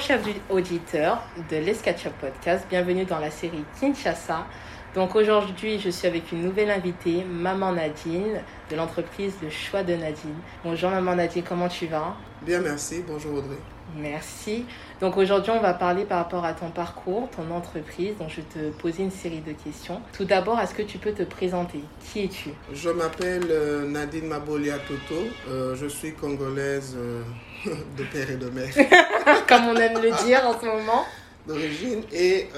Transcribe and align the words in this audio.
Chers 0.00 0.22
auditeurs 0.48 1.22
de 1.50 1.58
l'Escatcha 1.58 2.08
Podcast, 2.08 2.64
bienvenue 2.70 3.04
dans 3.04 3.18
la 3.18 3.30
série 3.30 3.62
Kinshasa. 3.78 4.46
Donc 4.94 5.14
aujourd'hui, 5.14 5.78
je 5.78 5.90
suis 5.90 6.08
avec 6.08 6.32
une 6.32 6.42
nouvelle 6.42 6.70
invitée, 6.70 7.22
Maman 7.22 7.72
Nadine, 7.72 8.40
de 8.70 8.76
l'entreprise 8.76 9.34
Le 9.42 9.50
Choix 9.50 9.82
de 9.82 9.94
Nadine. 9.94 10.36
Bonjour 10.64 10.90
Maman 10.90 11.16
Nadine, 11.16 11.42
comment 11.46 11.68
tu 11.68 11.86
vas? 11.86 12.16
Bien, 12.40 12.60
merci. 12.60 13.04
Bonjour 13.06 13.34
Audrey. 13.34 13.58
Merci. 13.94 14.64
Donc 15.02 15.18
aujourd'hui, 15.18 15.52
on 15.54 15.60
va 15.60 15.74
parler 15.74 16.04
par 16.04 16.18
rapport 16.18 16.46
à 16.46 16.54
ton 16.54 16.70
parcours, 16.70 17.28
ton 17.36 17.54
entreprise. 17.54 18.16
Donc 18.18 18.30
je 18.30 18.36
vais 18.36 18.70
te 18.70 18.70
poser 18.78 19.02
une 19.02 19.10
série 19.10 19.40
de 19.40 19.52
questions. 19.52 20.00
Tout 20.16 20.24
d'abord, 20.24 20.58
est-ce 20.60 20.74
que 20.74 20.82
tu 20.82 20.96
peux 20.96 21.12
te 21.12 21.24
présenter? 21.24 21.80
Qui 22.00 22.24
es-tu? 22.24 22.50
Je 22.72 22.88
m'appelle 22.88 23.46
euh, 23.50 23.86
Nadine 23.86 24.28
Mabolia 24.28 24.78
Toto. 24.78 25.22
Euh, 25.50 25.76
je 25.76 25.86
suis 25.86 26.14
congolaise 26.14 26.96
euh, 26.96 27.22
de 27.98 28.04
père 28.04 28.30
et 28.30 28.36
de 28.36 28.48
mère. 28.48 28.72
Comme 29.48 29.64
on 29.66 29.76
aime 29.76 30.00
le 30.00 30.24
dire 30.24 30.46
en 30.46 30.58
ce 30.58 30.66
moment. 30.66 31.04
D'origine. 31.46 32.02
Et 32.12 32.48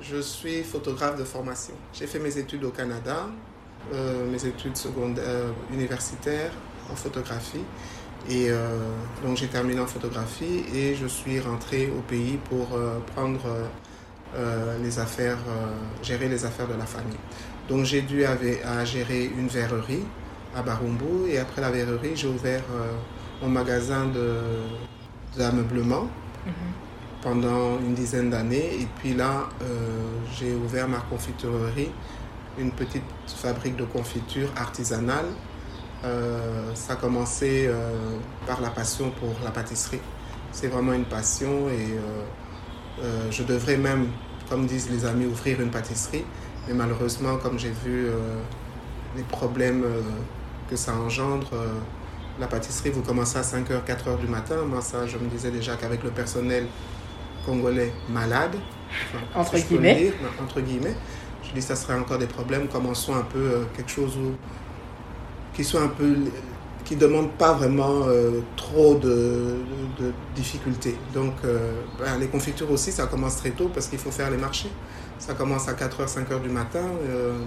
je 0.00 0.20
suis 0.20 0.62
photographe 0.62 1.16
de 1.16 1.24
formation. 1.24 1.74
J'ai 1.92 2.06
fait 2.06 2.18
mes 2.18 2.36
études 2.38 2.64
au 2.64 2.70
Canada, 2.70 3.26
mes 3.92 4.46
études 4.46 4.76
secondaires, 4.76 5.52
universitaires 5.72 6.52
en 6.90 6.96
photographie. 6.96 7.64
Et 8.28 8.50
euh, 8.50 8.78
donc 9.24 9.36
j'ai 9.36 9.46
terminé 9.46 9.80
en 9.80 9.86
photographie 9.86 10.64
et 10.74 10.94
je 10.94 11.06
suis 11.06 11.40
rentré 11.40 11.86
au 11.86 12.00
pays 12.02 12.38
pour 12.48 12.74
euh, 12.74 12.98
prendre 13.14 13.40
euh, 14.36 14.78
les 14.82 14.98
affaires, 14.98 15.38
gérer 16.02 16.28
les 16.28 16.44
affaires 16.44 16.68
de 16.68 16.74
la 16.74 16.84
famille. 16.84 17.18
Donc 17.68 17.84
j'ai 17.84 18.02
dû 18.02 18.24
à 18.24 18.84
gérer 18.84 19.24
une 19.24 19.48
verrerie 19.48 20.04
à 20.54 20.62
Barumbu 20.62 21.30
et 21.30 21.38
après 21.38 21.60
la 21.60 21.70
verrerie 21.70 22.16
j'ai 22.16 22.28
ouvert 22.28 22.62
mon 23.42 23.48
magasin 23.48 24.06
d'ameublement 25.38 26.08
mhm. 26.46 26.52
pendant 27.22 27.78
une 27.78 27.94
dizaine 27.94 28.30
d'années 28.30 28.82
et 28.82 28.88
puis 28.98 29.14
là 29.14 29.48
j'ai 30.36 30.54
ouvert 30.54 30.88
ma 30.88 30.98
confiturerie, 30.98 31.90
une 32.58 32.72
petite 32.72 33.04
fabrique 33.26 33.76
de 33.76 33.84
confiture 33.84 34.48
artisanale 34.56 35.26
euh, 36.04 36.74
ça 36.74 36.92
a 36.92 36.96
commencé 36.96 37.66
euh, 37.66 38.16
par 38.46 38.60
la 38.60 38.70
passion 38.70 39.10
pour 39.10 39.34
la 39.44 39.50
pâtisserie. 39.50 40.00
C'est 40.52 40.68
vraiment 40.68 40.92
une 40.92 41.04
passion 41.04 41.68
et 41.68 41.98
euh, 43.02 43.30
je 43.30 43.42
devrais 43.42 43.76
même, 43.76 44.08
comme 44.48 44.66
disent 44.66 44.90
les 44.90 45.04
amis, 45.04 45.26
ouvrir 45.26 45.60
une 45.60 45.70
pâtisserie. 45.70 46.24
Mais 46.66 46.74
malheureusement, 46.74 47.36
comme 47.36 47.58
j'ai 47.58 47.72
vu 47.84 48.08
les 49.16 49.22
problèmes 49.22 49.84
que 50.68 50.76
ça 50.76 50.94
engendre, 50.94 51.50
la 52.40 52.46
pâtisserie, 52.46 52.90
vous 52.90 53.02
commencez 53.02 53.38
à 53.38 53.42
5h, 53.42 53.84
4h 53.86 54.18
du 54.20 54.26
matin. 54.26 54.56
Moi, 54.66 54.80
ça, 54.80 55.06
je 55.06 55.16
me 55.18 55.28
disais 55.28 55.50
déjà 55.50 55.76
qu'avec 55.76 56.02
le 56.02 56.10
personnel 56.10 56.66
congolais 57.44 57.92
malade, 58.08 58.56
entre, 59.34 59.58
guillemets. 59.58 60.12
entre 60.42 60.60
guillemets, 60.60 60.94
je 61.42 61.52
dis 61.52 61.62
ça 61.62 61.76
serait 61.76 61.94
encore 61.94 62.18
des 62.18 62.26
problèmes. 62.26 62.68
Commençons 62.68 63.14
un 63.14 63.22
peu 63.22 63.66
quelque 63.76 63.90
chose 63.90 64.16
où 64.16 64.34
qui 65.54 65.64
sont 65.64 65.80
un 65.80 65.88
peu 65.88 66.14
qui 66.88 66.94
ne 66.96 67.00
demandent 67.00 67.32
pas 67.32 67.52
vraiment 67.52 68.04
euh, 68.06 68.40
trop 68.56 68.94
de, 68.94 69.56
difficultés. 70.34 70.96
Donc, 71.12 71.34
euh, 71.44 71.72
ben, 71.98 72.16
les 72.18 72.28
confitures 72.28 72.70
aussi, 72.70 72.92
ça 72.92 73.06
commence 73.06 73.36
très 73.36 73.50
tôt 73.50 73.68
parce 73.72 73.88
qu'il 73.88 73.98
faut 73.98 74.10
faire 74.10 74.30
les 74.30 74.38
marchés. 74.38 74.70
Ça 75.18 75.34
commence 75.34 75.68
à 75.68 75.74
4h, 75.74 76.06
5h 76.06 76.40
du 76.40 76.48
matin. 76.48 76.86
Euh, 77.10 77.40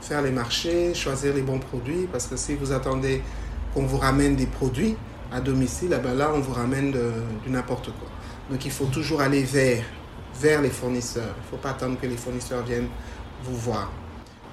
faire 0.00 0.22
les 0.22 0.30
marchés, 0.30 0.94
choisir 0.94 1.34
les 1.34 1.42
bons 1.42 1.58
produits 1.58 2.06
parce 2.12 2.26
que 2.26 2.36
si 2.36 2.54
vous 2.54 2.70
attendez 2.70 3.22
qu'on 3.74 3.84
vous 3.84 3.98
ramène 3.98 4.36
des 4.36 4.46
produits 4.46 4.96
à 5.32 5.40
domicile, 5.40 5.94
eh 5.96 6.02
ben 6.02 6.14
là, 6.14 6.32
on 6.34 6.40
vous 6.40 6.52
ramène 6.52 6.92
du 7.44 7.50
n'importe 7.50 7.86
quoi. 7.86 8.08
Donc, 8.50 8.64
il 8.64 8.70
faut 8.70 8.86
toujours 8.86 9.20
aller 9.20 9.44
vers, 9.44 9.84
vers 10.40 10.60
les 10.60 10.70
fournisseurs. 10.70 11.34
Il 11.36 11.44
ne 11.46 11.50
faut 11.50 11.62
pas 11.62 11.70
attendre 11.70 11.98
que 12.00 12.06
les 12.06 12.16
fournisseurs 12.16 12.64
viennent 12.64 12.88
vous 13.44 13.56
voir. 13.56 13.90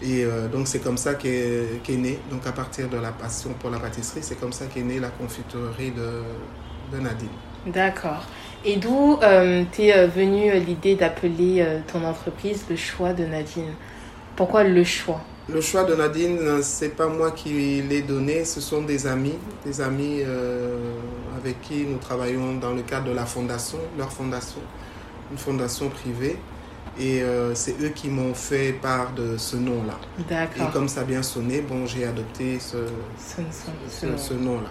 Et 0.02 0.24
euh, 0.24 0.48
donc 0.48 0.68
c'est 0.68 0.80
comme 0.80 0.98
ça 0.98 1.16
qu'est 1.16 1.82
qu 1.84 1.94
né, 1.98 2.20
donc 2.30 2.46
à 2.46 2.52
partir 2.52 2.88
de 2.88 2.98
la 2.98 3.12
passion 3.12 3.54
pour 3.60 3.72
la 3.72 3.80
pâtisserie, 3.80 4.22
c'est 4.22 4.40
comme 4.40 4.54
ça 4.54 4.66
qu'est 4.68 4.84
née 4.84 5.00
la 5.00 5.10
confiturerie 5.10 5.92
de, 5.92 6.96
de 6.96 7.02
Nadine. 7.02 7.30
D'accord. 7.66 8.24
Et 8.64 8.78
d'où 8.78 9.18
euh, 9.24 9.64
t'es 9.72 9.94
euh, 9.98 10.08
venue 10.08 10.52
l'idée 10.60 10.96
d'appeler 10.96 11.66
ton 11.92 12.04
entreprise 12.06 12.66
le 12.70 12.76
choix 12.76 13.14
de 13.14 13.26
Nadine? 13.26 13.74
Pourquoi 14.36 14.64
le 14.64 14.84
choix? 14.84 15.22
Le 15.50 15.62
choix 15.62 15.86
de 15.86 15.96
Nadine, 15.96 16.62
c'est 16.62 16.96
pas 16.96 17.08
moi 17.08 17.32
qui 17.32 17.82
l'ai 17.82 18.02
donné, 18.02 18.44
ce 18.44 18.60
sont 18.60 18.82
des 18.82 19.08
amis, 19.08 19.38
des 19.66 19.80
amis 19.80 20.22
avec 21.38 21.62
qui 21.62 21.86
nous 21.86 21.98
travaillons 21.98 22.56
dans 22.56 22.74
le 22.74 22.82
cadre 22.82 23.10
de 23.10 23.14
la 23.14 23.26
fondation, 23.26 23.78
leur 23.98 24.12
fondation, 24.12 24.60
une 25.32 25.38
fondation 25.38 25.90
privée. 25.90 26.38
Et 27.00 27.22
euh, 27.22 27.54
c'est 27.54 27.80
eux 27.82 27.90
qui 27.90 28.10
m'ont 28.10 28.34
fait 28.34 28.74
part 28.74 29.12
de 29.14 29.38
ce 29.38 29.56
nom-là. 29.56 30.00
D'accord. 30.28 30.68
Et 30.68 30.72
comme 30.72 30.88
ça 30.88 31.02
a 31.02 31.04
bien 31.04 31.22
sonné, 31.22 31.62
bon, 31.62 31.86
j'ai 31.86 32.06
adopté 32.06 32.60
ce, 32.60 32.78
ce, 34.18 34.34
nom-là. 34.34 34.70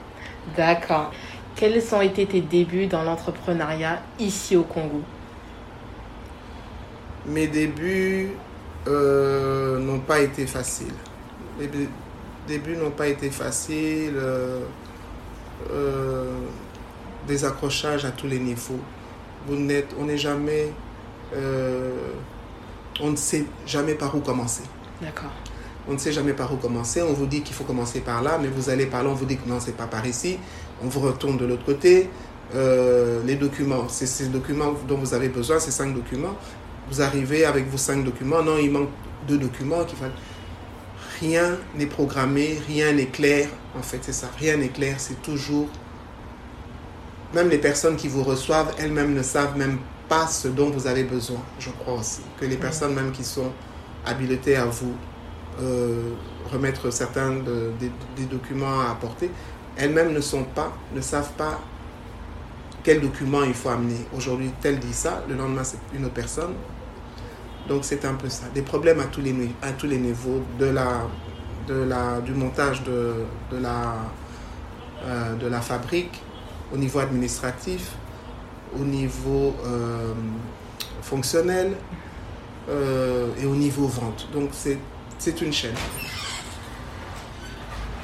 D'accord. 0.57 1.13
Quels 1.55 1.83
ont 1.95 2.01
été 2.01 2.27
tes 2.27 2.41
débuts 2.41 2.87
dans 2.87 3.05
l'entrepreneuriat 3.05 4.03
ici 4.19 4.57
au 4.57 4.65
Congo? 4.65 5.03
Mes 7.27 7.47
débuts 7.47 8.31
euh, 8.87 9.79
n'ont 9.79 10.01
pas 10.01 10.21
été 10.21 10.47
faciles. 10.47 10.95
Les 11.59 11.69
débuts 12.47 12.77
n'ont 12.77 12.91
pas 12.91 13.09
été 13.09 13.31
faciles. 13.31 14.21
Euh, 15.71 16.31
des 17.27 17.45
accrochages 17.45 18.05
à 18.05 18.11
tous 18.11 18.29
les 18.29 18.39
niveaux. 18.39 18.79
Vous 19.49 19.57
on 19.99 20.05
n'est 20.05 20.19
jamais 20.19 20.73
euh, 21.35 21.91
on 23.01 23.11
ne 23.11 23.17
sait 23.17 23.45
jamais 23.67 23.95
par 23.95 24.15
où 24.15 24.21
commencer. 24.21 24.63
D'accord. 25.01 25.31
On 25.89 25.93
ne 25.93 25.99
sait 25.99 26.13
jamais 26.13 26.33
par 26.33 26.53
où 26.53 26.57
commencer. 26.57 27.03
On 27.03 27.13
vous 27.13 27.27
dit 27.27 27.43
qu'il 27.43 27.55
faut 27.55 27.65
commencer 27.65 28.01
par 28.01 28.23
là, 28.23 28.39
mais 28.41 28.49
vous 28.49 28.71
allez 28.71 28.87
par 28.87 29.03
là, 29.03 29.11
on 29.11 29.15
vous 29.15 29.27
dit 29.27 29.37
que 29.37 29.49
non, 29.49 29.61
c'est 29.61 29.77
pas 29.77 29.87
par 29.87 30.07
ici. 30.07 30.39
On 30.83 30.89
vous 30.89 31.01
retourne 31.01 31.37
de 31.37 31.45
l'autre 31.45 31.65
côté. 31.65 32.09
Euh, 32.55 33.23
les 33.25 33.35
documents, 33.37 33.89
c'est 33.89 34.07
ces 34.07 34.27
documents 34.27 34.75
dont 34.89 34.99
vous 34.99 35.15
avez 35.15 35.29
besoin, 35.29 35.59
ces 35.59 35.71
cinq 35.71 35.95
documents. 35.95 36.37
Vous 36.91 37.03
arrivez 37.03 37.45
avec 37.45 37.69
vos 37.69 37.79
cinq 37.79 38.05
documents. 38.05 38.43
Non, 38.43 38.59
il 38.59 38.71
manque 38.71 38.91
deux 39.27 39.39
documents 39.39 39.85
qu'il 39.85 39.99
Rien 41.21 41.57
n'est 41.75 41.87
programmé, 41.87 42.59
rien 42.69 42.93
n'est 42.93 43.07
clair. 43.07 43.49
En 43.77 43.83
fait, 43.83 43.99
c'est 44.03 44.13
ça. 44.13 44.29
Rien 44.39 44.57
n'est 44.57 44.69
clair. 44.69 44.97
C'est 44.99 45.21
toujours. 45.23 45.69
Même 47.35 47.49
les 47.49 47.59
personnes 47.59 47.97
qui 47.97 48.09
vous 48.09 48.23
reçoivent, 48.23 48.75
elles-mêmes 48.79 49.15
ne 49.15 49.23
savent 49.23 49.57
même 49.57 49.79
pas 50.09 50.27
ce 50.27 50.49
dont 50.49 50.71
vous 50.71 50.87
avez 50.87 51.05
besoin, 51.05 51.41
je 51.59 51.71
crois 51.71 51.95
aussi. 51.95 52.23
Que 52.39 52.47
les 52.47 52.57
personnes 52.57 52.95
même 52.95 53.13
qui 53.13 53.25
sont 53.25 53.51
habilitées 54.05 54.57
à 54.57 54.67
vous 54.67 54.95
euh, 55.61 56.13
remettre 56.53 56.91
certains 56.93 57.33
des, 57.33 58.25
documents 58.31 58.81
à 58.81 58.91
apporter, 58.93 59.31
elles-mêmes 59.77 60.13
ne 60.13 60.21
sont 60.21 60.45
pas, 60.45 60.73
ne 60.95 61.01
savent 61.01 61.33
pas 61.33 61.61
quel 62.83 63.01
document 63.01 63.43
il 63.43 63.55
faut 63.55 63.69
amener. 63.69 64.07
Aujourd'hui, 64.17 64.51
tel 64.61 64.79
dit 64.79 64.93
ça, 64.93 65.25
le 65.29 65.35
lendemain, 65.35 65.65
c'est 65.65 65.79
une 65.95 66.05
autre 66.05 66.15
personne. 66.15 66.55
Donc, 67.69 67.85
c'est 67.85 68.05
un 68.05 68.15
peu 68.15 68.29
ça. 68.29 68.45
Des 68.55 68.63
problèmes 68.63 69.01
à 69.01 69.05
tous 69.05 69.21
les, 69.21 69.33
niveaux, 69.33 70.43
du 71.69 72.33
montage 72.33 72.83
de, 72.85 73.25
de, 73.51 73.59
la, 73.59 73.95
euh, 75.05 75.35
de 75.35 75.47
la 75.49 75.61
fabrique, 75.61 76.21
au 76.73 76.77
niveau 76.77 77.01
administratif, 77.01 77.93
au 78.79 78.85
niveau 78.85 79.55
euh, 79.65 80.13
fonctionnel 81.03 81.73
euh, 82.69 83.29
et 83.41 83.47
au 83.47 83.55
niveau 83.55 83.87
vente. 83.87 84.29
Donc 84.33 84.51
c'est 84.53 85.41
une 85.41 85.53
chaîne. 85.53 85.75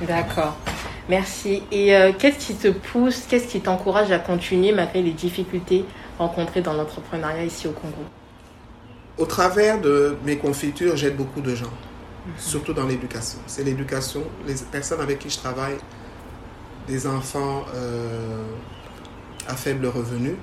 D'accord. 0.01 0.57
Merci. 1.09 1.63
Et 1.71 1.93
qu'est-ce 2.19 2.47
qui 2.47 2.55
te 2.55 2.69
pousse, 2.69 3.25
qu'est-ce 3.29 3.47
qui 3.47 3.61
t'encourage 3.61 4.11
à 4.13 4.19
continuer 4.19 4.73
malgré 4.73 5.03
les 5.03 5.13
difficultés 5.13 5.85
rencontrées 6.19 6.63
dans 6.63 6.73
l'entrepreneuriat 6.73 7.45
ici 7.45 7.67
au 7.67 7.73
Congo? 7.73 8.05
Au 9.19 9.27
travers 9.27 9.81
de 9.81 10.17
mes 10.25 10.39
confitures, 10.39 10.97
j'aide 10.97 11.17
beaucoup 11.17 11.41
de 11.41 11.55
gens, 11.55 11.73
surtout 12.39 12.73
dans 12.73 12.87
l'éducation. 12.87 13.39
C'est 13.47 13.63
l'éducation, 13.63 14.23
les 14.47 14.55
personnes 14.71 15.01
avec 15.01 15.19
qui 15.19 15.31
je 15.31 15.39
travaille, 15.39 15.77
des 16.87 17.07
enfants 17.07 17.65
à 19.49 19.55
faible 19.55 19.87
revenu, 19.87 20.37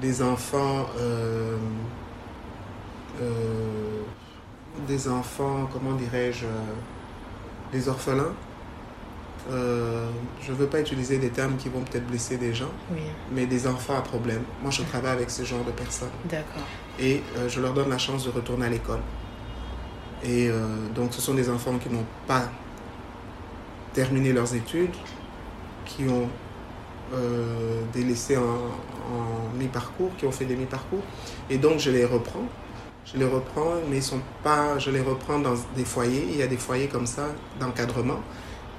des 0.00 0.22
enfants, 0.22 0.86
euh, 0.98 1.56
euh, 3.20 4.02
des 4.86 5.08
enfants, 5.08 5.68
comment 5.72 5.94
dirais-je, 5.94 6.46
des 7.72 7.88
orphelins. 7.88 8.34
Euh, 9.50 10.08
je 10.42 10.52
ne 10.52 10.56
veux 10.56 10.66
pas 10.66 10.80
utiliser 10.80 11.18
des 11.18 11.30
termes 11.30 11.56
qui 11.56 11.68
vont 11.68 11.80
peut-être 11.80 12.06
blesser 12.06 12.36
des 12.36 12.54
gens, 12.54 12.70
mais 13.32 13.46
des 13.46 13.66
enfants 13.66 13.96
à 13.96 14.02
problème. 14.02 14.42
Moi, 14.62 14.70
je 14.70 14.82
travaille 14.82 15.12
avec 15.12 15.30
ce 15.30 15.44
genre 15.44 15.64
de 15.64 15.72
personnes. 15.72 16.10
D'accord. 16.26 16.66
Et 17.00 17.22
je 17.48 17.60
leur 17.60 17.72
donne 17.72 17.88
la 17.88 17.98
chance 17.98 18.24
de 18.26 18.30
retourner 18.30 18.66
à 18.66 18.68
l'école. 18.68 19.00
Et 20.22 20.50
donc, 20.94 21.14
ce 21.14 21.20
sont 21.20 21.34
des 21.34 21.48
enfants 21.48 21.78
qui 21.78 21.88
n'ont 21.88 22.04
pas 22.26 22.50
terminé 23.92 24.32
leurs 24.32 24.54
études, 24.54 24.94
qui 25.84 26.04
ont 26.08 26.28
euh, 27.12 27.82
délaissés 27.92 28.36
en, 28.36 28.42
en 28.42 29.58
mi-parcours, 29.58 30.10
qui 30.16 30.26
ont 30.26 30.30
fait 30.30 30.44
des 30.44 30.54
mi-parcours. 30.54 31.02
Et 31.48 31.58
donc, 31.58 31.78
je 31.78 31.90
les 31.90 32.04
reprends. 32.04 32.44
Je 33.04 33.18
les 33.18 33.24
reprends, 33.24 33.74
mais 33.88 33.96
ils 33.96 34.02
sont 34.02 34.20
pas, 34.44 34.78
je 34.78 34.90
les 34.90 35.00
reprends 35.00 35.40
dans 35.40 35.54
des 35.74 35.84
foyers. 35.84 36.28
Il 36.30 36.36
y 36.36 36.42
a 36.42 36.46
des 36.46 36.56
foyers 36.56 36.86
comme 36.86 37.06
ça 37.06 37.26
d'encadrement 37.58 38.20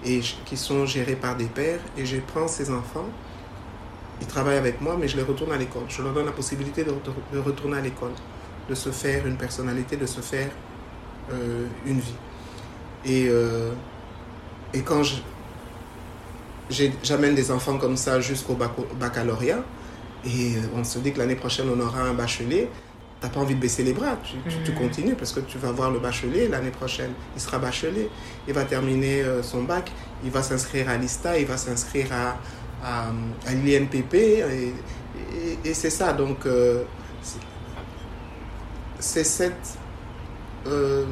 et 0.06 0.22
qui 0.46 0.56
sont 0.56 0.86
gérés 0.86 1.18
par 1.18 1.36
des 1.36 1.46
pères. 1.46 1.82
Et 1.98 2.06
je 2.06 2.18
prends 2.26 2.48
ces 2.48 2.72
enfants, 2.72 3.10
ils 4.22 4.28
travaillent 4.28 4.58
avec 4.58 4.80
moi, 4.80 4.96
mais 5.00 5.08
je 5.08 5.18
les 5.18 5.24
retourne 5.24 5.52
à 5.52 5.58
l'école. 5.58 5.84
Je 5.90 6.02
leur 6.02 6.14
donne 6.14 6.28
la 6.28 6.32
possibilité 6.32 6.84
de, 6.84 6.92
de 7.34 7.40
retourner 7.40 7.78
à 7.78 7.82
l'école, 7.82 8.12
de 8.70 8.76
se 8.76 8.90
faire 8.90 9.26
une 9.26 9.36
personnalité, 9.36 9.98
de 9.98 10.06
se 10.06 10.22
faire 10.22 10.50
euh, 11.32 11.66
une 11.86 12.00
vie. 12.00 12.14
Et, 13.06 13.28
euh, 13.30 13.72
et 14.74 14.82
quand 14.82 15.02
j'amène 17.04 17.36
des 17.36 17.52
enfants 17.52 17.78
comme 17.78 17.98
ça 17.98 18.22
jusqu'au 18.22 18.56
baccalauréat, 19.00 19.64
et 20.24 20.54
on 20.76 20.84
se 20.84 21.00
dit 21.00 21.12
que 21.12 21.18
l'année 21.18 21.36
prochaine 21.36 21.68
on 21.76 21.80
aura 21.80 22.02
un 22.02 22.14
bachelier, 22.14 22.70
tu 23.20 23.28
n'as 23.28 23.34
pas 23.34 23.40
envie 23.40 23.56
de 23.56 23.60
baisser 23.60 23.84
les 23.84 23.94
bras, 23.94 24.18
tu, 24.24 24.36
tu, 24.64 24.72
mm. 24.72 24.76
continues 24.76 25.16
parce 25.16 25.32
que 25.32 25.40
tu 25.42 25.58
vas 25.58 25.72
voir 25.72 25.92
le 25.92 26.00
bachelier 26.00 26.48
l'année 26.48 26.72
prochaine. 26.72 27.12
Il 27.36 27.42
sera 27.42 27.60
bachelier, 27.60 28.10
il 28.48 28.54
va 28.54 28.66
terminer 28.66 29.22
euh, 29.22 29.44
son 29.44 29.64
bac, 29.64 29.92
il 30.24 30.32
va 30.32 30.44
s'inscrire 30.44 30.90
à 30.90 30.98
l'ISTA, 30.98 31.40
il 31.40 31.46
va 31.46 31.58
s'inscrire 31.58 32.08
à, 32.14 32.38
à, 32.84 33.08
à 33.48 33.54
l'INPP, 33.54 34.14
et, 34.14 34.74
et, 35.64 35.74
c'est 35.74 35.90
ça. 35.90 36.14
Donc, 36.14 36.46
euh, 36.46 36.84
c'est 39.00 39.24
cette, 39.24 39.78
euh, 40.68 41.06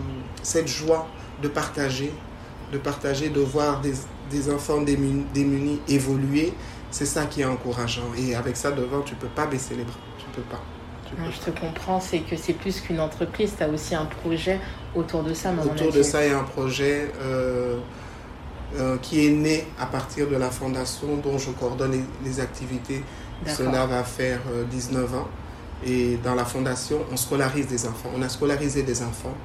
cette 0.44 0.68
joie 0.68 1.08
de 1.42 1.48
partager, 1.48 2.12
de 2.72 2.78
partager, 2.78 3.30
de 3.30 3.40
voir 3.40 3.82
des, 3.82 3.94
des 4.30 4.52
enfants 4.52 4.82
démunis, 4.82 5.26
démunis 5.34 5.82
évoluer. 5.88 6.54
C'est 6.92 7.06
ça 7.06 7.26
qui 7.26 7.42
est 7.42 7.46
encourageant. 7.46 8.12
Et 8.18 8.36
avec 8.36 8.58
ça 8.58 8.72
devant, 8.72 9.02
tu 9.02 9.14
ne 9.14 9.20
peux 9.20 9.28
pas 9.28 9.46
baisser 9.46 9.76
les 9.76 9.84
bras. 9.84 9.98
Tu 10.18 10.26
peux 10.36 10.42
pas 10.44 10.62
je 11.32 11.52
te 11.52 11.60
comprends, 11.60 12.00
c'est 12.00 12.20
que 12.20 12.36
c'est 12.36 12.54
plus 12.54 12.82
qu'une 12.82 13.00
entreprise, 13.00 13.54
tu 13.58 13.64
as 13.64 13.70
aussi 13.70 13.96
un 13.96 14.06
projet 14.06 14.60
autour 14.96 15.24
de 15.24 15.34
ça. 15.34 15.52
Autour 15.52 15.92
de 15.92 16.04
ça, 16.04 16.26
il 16.26 16.32
y 16.32 16.34
a 16.34 16.40
un 16.40 16.44
projet 16.44 17.12
euh, 17.22 17.78
euh, 18.78 18.98
qui 18.98 19.26
est 19.26 19.32
né 19.32 19.68
à 19.80 19.86
partir 19.86 20.28
de 20.30 20.36
la 20.36 20.50
fondation 20.50 21.18
dont 21.18 21.38
je 21.38 21.52
coordonne 21.52 22.04
les, 22.24 22.40
activités. 22.40 23.04
Cela 23.46 23.86
va 23.86 24.04
faire 24.04 24.42
19 24.70 25.14
euh, 25.14 25.18
ans. 25.18 25.28
Et 25.86 26.18
dans 26.18 26.36
la 26.36 26.46
fondation, 26.46 27.00
on 27.12 27.18
scolarise 27.18 27.68
des 27.68 27.86
enfants. 27.88 28.10
On 28.16 28.22
a 28.22 28.30
scolarisé 28.30 28.84
des 28.84 29.02
enfants. 29.02 29.36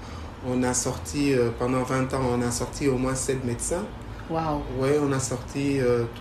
On 0.47 0.63
a 0.63 0.75
sorti, 0.75 1.33
pendant 1.59 1.85
20 1.85 2.13
ans, 2.13 2.21
on 2.33 2.43
a 2.43 2.51
sorti 2.51 2.89
au 2.89 2.99
moins 2.99 3.15
7 3.15 3.45
médecins. 3.45 3.85
Waouh! 4.29 4.61
Oui, 4.79 4.91
on 5.01 5.11
a 5.13 5.21
sorti 5.21 5.79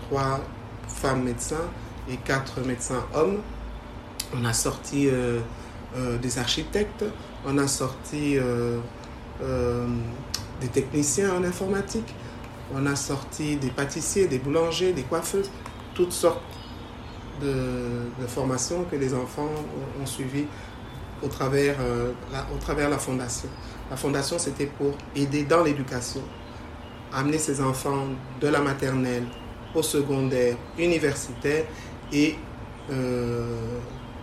3 0.08 0.40
femmes 0.88 1.24
médecins 1.24 1.68
et 2.08 2.16
4 2.16 2.60
médecins 2.60 3.04
hommes. 3.12 3.40
On 4.36 4.44
a 4.44 4.52
sorti 4.52 5.08
euh, 5.08 5.40
euh, 5.96 6.18
des 6.18 6.38
architectes, 6.38 7.04
on 7.46 7.58
a 7.58 7.68
sorti 7.68 8.36
euh, 8.36 8.78
des 10.60 10.68
techniciens 10.68 11.34
en 11.34 11.44
informatique, 11.44 12.14
on 12.72 12.86
a 12.86 12.96
sorti 12.96 13.56
des 13.56 13.70
pâtissiers, 13.70 14.26
des 14.26 14.38
boulangers, 14.38 14.92
des 14.92 15.02
coiffeuses, 15.02 15.50
toutes 15.94 16.12
sortes 16.12 16.42
de, 17.40 18.26
formations 18.28 18.84
que 18.84 18.96
les 18.96 19.12
enfants 19.12 19.50
ont, 20.00 20.06
suivies 20.06 20.46
au 21.22 21.28
travers, 21.28 21.76
travers 22.60 22.88
la 22.88 22.98
fondation. 22.98 23.48
La 23.90 23.96
fondation, 23.96 24.38
c'était 24.38 24.66
pour 24.66 24.92
aider 25.14 25.44
dans 25.44 25.62
l'éducation, 25.62 26.22
amener 27.12 27.38
ces 27.38 27.60
enfants 27.60 28.06
de 28.40 28.48
la 28.48 28.60
maternelle 28.60 29.24
au 29.74 29.82
secondaire, 29.82 30.56
universitaire 30.78 31.64
et 32.12 32.36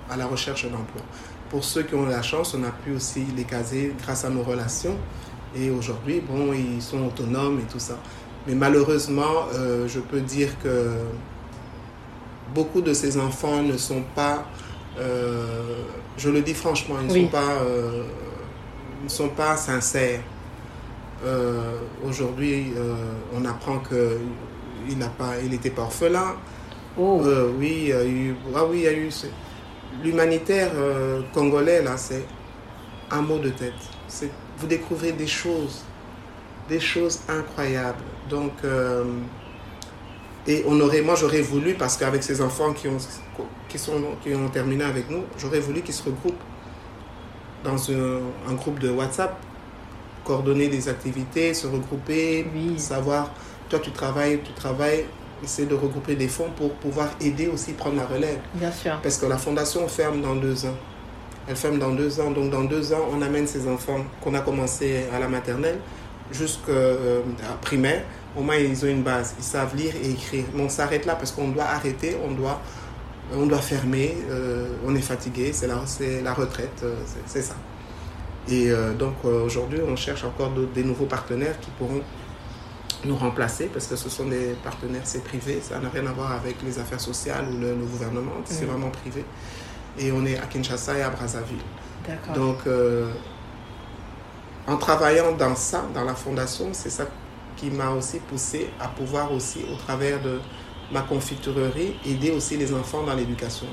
à 0.10 0.18
la 0.18 0.26
recherche 0.26 0.64
d'emploi. 0.64 1.02
Pour 1.50 1.64
ceux 1.64 1.84
qui 1.84 1.96
ont 1.96 2.06
la 2.06 2.22
chance, 2.22 2.54
on 2.54 2.64
a 2.64 2.72
pu 2.72 2.94
aussi 2.94 3.26
les 3.36 3.44
caser 3.44 3.94
grâce 4.02 4.24
à 4.24 4.30
nos 4.30 4.44
relations. 4.44 4.96
Et 5.54 5.70
aujourd'hui, 5.70 6.22
bon, 6.22 6.54
ils 6.54 6.82
sont 6.82 7.06
autonomes 7.06 7.60
et 7.60 7.70
tout 7.70 7.80
ça. 7.80 7.98
Mais 8.48 8.56
malheureusement, 8.56 9.46
euh, 9.54 9.88
je 9.88 10.00
peux 10.00 10.22
dire 10.22 10.50
que 10.64 10.90
beaucoup 12.54 12.82
de 12.82 12.94
ces 12.94 13.18
enfants 13.18 13.62
ne 13.62 13.78
sont 13.78 14.04
pas, 14.16 14.46
euh, 15.00 15.84
je 16.18 16.30
le 16.30 16.42
dis 16.42 16.54
franchement, 16.54 16.96
ils 17.02 17.08
ne 17.08 17.26
sont, 17.26 17.28
pas, 17.28 17.62
euh, 17.62 18.04
sont 19.08 19.30
pas 19.30 19.58
sincères. 19.58 20.22
aujourd'hui, 22.04 22.74
on 23.36 23.46
apprend 23.46 23.80
qu'il 23.80 24.98
n'était 24.98 25.10
pas, 25.18 25.34
il 25.40 25.72
pas 25.72 25.82
orphelin. 25.84 26.36
Oh. 26.98 27.22
oui, 27.58 27.74
il 27.84 27.88
y 27.88 27.94
a 27.94 28.04
eu, 28.04 28.36
ah 28.56 28.66
oui, 28.66 28.80
il 28.80 28.84
y 28.84 28.88
a 28.88 28.94
eu 28.94 29.10
l'humanitaire 30.04 30.72
euh, 30.76 31.22
congolais, 31.34 31.82
là, 31.82 31.98
c'est 31.98 32.26
un 33.10 33.22
mot 33.22 33.40
de 33.40 33.50
tête. 33.50 33.74
Vous 34.58 34.68
découvrez 34.68 35.12
des 35.12 35.28
choses, 35.28 35.84
des 36.72 36.80
choses 36.80 37.20
incroyables. 37.28 38.06
Donc, 38.30 38.54
euh, 38.64 39.04
et 40.48 40.64
on 40.66 40.80
aurait, 40.80 41.02
moi 41.02 41.16
j'aurais 41.16 41.42
voulu, 41.42 41.74
parce 41.74 41.98
qu'avec 41.98 42.24
ces 42.24 42.42
enfants 42.42 42.72
qui 42.72 42.88
ont, 42.88 42.98
qui, 43.68 43.78
sont, 43.78 44.02
qui 44.24 44.34
ont 44.34 44.48
terminé 44.48 44.86
avec 44.86 45.10
nous, 45.10 45.24
j'aurais 45.38 45.60
voulu 45.60 45.82
qu'ils 45.82 45.94
se 45.94 46.04
regroupent 46.04 46.46
dans 47.66 47.78
un, 47.92 48.54
groupe 48.54 48.80
de 48.80 48.90
WhatsApp, 48.90 49.38
coordonner 50.24 50.70
des 50.70 50.88
activités, 50.88 51.54
se 51.54 51.68
regrouper, 51.68 52.48
savoir, 52.78 53.32
toi 53.70 53.80
tu 53.80 53.92
travailles, 53.92 54.40
tu 54.42 54.54
travailles, 54.54 55.06
essayer 55.44 55.68
de 55.68 55.76
regrouper 55.76 56.16
des 56.16 56.30
fonds 56.30 56.52
pour 56.56 56.72
pouvoir 56.76 57.10
aider 57.20 57.48
aussi 57.48 57.74
prendre 57.74 57.98
la 57.98 58.06
relève. 58.06 58.40
Bien 58.56 58.72
sûr. 58.72 58.98
Parce 59.04 59.18
que 59.18 59.26
la 59.26 59.38
fondation 59.38 59.88
ferme 59.90 60.22
dans 60.22 60.36
deux 60.36 60.66
ans. 60.66 60.78
Elle 61.48 61.56
ferme 61.56 61.80
dans 61.80 61.94
deux 61.94 62.20
ans. 62.22 62.32
Donc 62.32 62.50
dans 62.50 62.64
deux 62.64 62.94
ans, 62.94 63.10
on 63.12 63.22
amène 63.22 63.46
ces 63.46 63.68
enfants 63.68 64.06
qu'on 64.22 64.34
a 64.36 64.42
commencé 64.42 65.06
à 65.14 65.20
la 65.20 65.28
maternelle 65.28 65.80
jusqu'à 66.32 66.72
euh, 66.72 67.22
primaire. 67.62 68.04
Au 68.36 68.42
moins, 68.42 68.56
ils 68.56 68.86
ont 68.86 68.88
une 68.88 69.04
base. 69.04 69.36
Ils 69.38 69.44
savent 69.44 69.76
lire 69.76 69.94
et 70.02 70.12
écrire. 70.12 70.46
Mais 70.54 70.64
on 70.64 70.70
s'arrête 70.70 71.06
là 71.06 71.16
parce 71.16 71.32
qu'on 71.32 71.50
doit 71.50 71.66
arrêter, 71.66 72.18
on 72.26 72.32
doit, 72.32 72.62
on 73.34 73.46
doit 73.46 73.60
fermer. 73.60 74.18
Euh, 74.30 74.68
on 74.86 74.96
est 74.96 75.02
fatigué. 75.02 75.52
C'est 75.54 75.68
la, 75.68 75.82
la 76.24 76.34
retraite. 76.34 76.82
Euh, 76.84 76.96
c'est 77.26 77.42
ça. 77.42 77.56
Et 78.50 78.72
donc 78.98 79.24
aujourd'hui, 79.24 79.80
on 79.88 79.96
cherche 79.96 80.24
encore 80.24 80.52
des 80.74 80.84
nouveaux 80.84 81.06
partenaires 81.06 81.60
qui 81.60 81.70
pourront 81.78 82.02
nous 83.06 83.16
remplacer 83.16 83.66
parce 83.66 83.88
que 83.88 83.96
ce 83.96 84.10
sont 84.10 84.28
des 84.28 84.56
partenaires, 84.64 85.02
c'est 85.04 85.24
privé, 85.24 85.60
ça 85.62 85.80
n'a 85.80 85.90
rien 85.90 86.06
à 86.08 86.12
voir 86.12 86.32
avec 86.34 86.56
les 86.64 86.80
affaires 86.80 87.00
sociales 87.00 87.46
ou 87.52 87.60
le, 87.60 87.74
gouvernement, 87.76 88.32
c'est 88.46 88.66
vraiment 88.66 88.90
privé. 88.90 89.24
Et 89.98 90.12
on 90.12 90.26
est 90.26 90.38
à 90.38 90.46
Kinshasa 90.46 90.98
et 90.98 91.02
à 91.02 91.10
Brazzaville. 91.10 91.58
Donc, 92.34 92.58
euh, 92.68 93.12
en 94.68 94.78
travaillant 94.78 95.32
dans 95.34 95.56
ça, 95.56 95.86
dans 95.94 96.04
la 96.04 96.16
fondation, 96.16 96.70
c'est 96.72 96.90
ça 96.90 97.06
qui 97.58 97.70
m'a 97.70 97.90
aussi 97.90 98.20
poussé 98.20 98.70
à 98.80 98.88
pouvoir 98.88 99.32
aussi, 99.32 99.60
au 99.72 99.76
travers 99.76 100.22
de 100.22 100.40
ma 100.92 101.02
confiturerie, 101.02 101.96
aider 102.06 102.32
aussi 102.32 102.58
les 102.58 102.74
enfants 102.74 103.04
dans 103.04 103.14
l'éducation. 103.14 103.68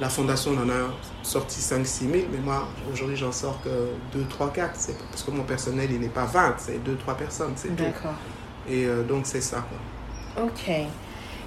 La 0.00 0.08
fondation 0.08 0.52
en 0.52 0.68
a 0.68 0.90
sorti 1.22 1.60
5-6 1.60 1.84
000, 1.84 2.12
mais 2.32 2.38
moi, 2.38 2.66
aujourd'hui, 2.92 3.16
j'en 3.16 3.30
sors 3.30 3.60
que 3.62 3.68
2, 4.12 4.26
3, 4.28 4.52
4. 4.52 4.72
Parce 5.10 5.22
que 5.22 5.30
mon 5.30 5.44
personnel, 5.44 5.88
il 5.90 6.00
n'est 6.00 6.08
pas 6.08 6.24
20, 6.24 6.56
c'est 6.58 6.82
2, 6.82 6.96
3 6.96 7.14
personnes, 7.14 7.52
c'est 7.54 7.74
D'accord. 7.76 8.14
Et 8.68 8.86
euh, 8.86 9.04
donc, 9.04 9.26
c'est 9.26 9.40
ça. 9.40 9.64
Ok. 10.42 10.68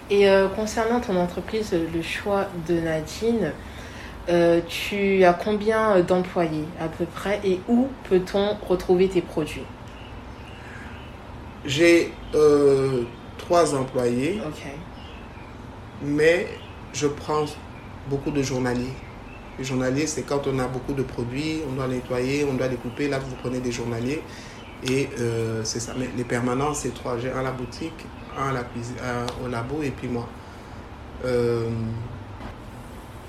Et 0.09 0.29
euh, 0.29 0.47
concernant 0.47 1.01
ton 1.01 1.17
entreprise, 1.17 1.73
le 1.73 2.01
choix 2.01 2.45
de 2.67 2.79
Nadine, 2.79 3.51
euh, 4.29 4.61
tu 4.67 5.23
as 5.23 5.33
combien 5.33 6.01
d'employés 6.01 6.65
à 6.79 6.87
peu 6.87 7.05
près 7.05 7.39
et 7.43 7.59
où 7.67 7.87
peut-on 8.09 8.55
retrouver 8.67 9.07
tes 9.07 9.21
produits? 9.21 9.65
J'ai 11.65 12.11
trois 13.37 13.75
employés. 13.75 14.41
Mais 16.01 16.47
je 16.93 17.07
prends 17.07 17.45
beaucoup 18.09 18.31
de 18.31 18.41
journaliers. 18.41 18.93
Les 19.57 19.63
journaliers, 19.63 20.05
c'est 20.05 20.21
quand 20.23 20.45
on 20.45 20.59
a 20.59 20.67
beaucoup 20.67 20.93
de 20.93 21.01
produits, 21.01 21.61
on 21.67 21.73
doit 21.73 21.87
nettoyer, 21.87 22.45
on 22.49 22.53
doit 22.53 22.67
découper. 22.67 23.07
Là, 23.07 23.17
vous 23.19 23.35
prenez 23.41 23.59
des 23.59 23.71
journaliers. 23.71 24.21
Et 24.87 25.09
euh, 25.19 25.63
c'est 25.63 25.79
ça. 25.79 25.93
Mais 25.97 26.07
les 26.15 26.23
permanents, 26.23 26.73
c'est 26.73 26.93
trois. 26.93 27.17
J'ai 27.17 27.31
un 27.31 27.39
à 27.39 27.43
la 27.43 27.51
boutique, 27.51 28.05
un 28.37 28.49
à 28.49 28.53
la 28.53 28.63
cuisine, 28.63 28.95
au 29.43 29.47
labo 29.47 29.81
et 29.81 29.89
puis 29.89 30.07
moi. 30.07 30.27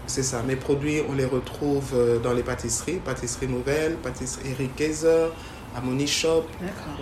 Euh, 0.08 0.10
c'est 0.10 0.22
ça. 0.22 0.42
Mes 0.42 0.56
produits, 0.56 1.02
on 1.08 1.14
les 1.14 1.24
retrouve 1.24 1.92
euh, 1.94 2.18
dans 2.18 2.32
les 2.32 2.42
pâtisseries. 2.42 2.96
Pâtisserie 3.04 3.48
Nouvelle, 3.48 3.96
pâtisserie 3.96 4.50
Eric 4.50 4.76
Kaiser, 4.76 5.28
à 5.76 5.80
Money 5.80 6.06
Shop. 6.06 6.46